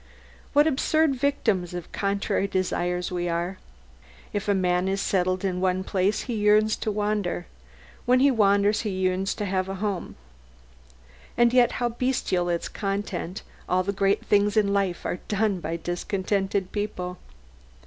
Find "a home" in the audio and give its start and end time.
9.69-10.15